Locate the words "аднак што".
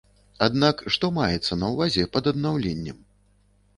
0.45-1.11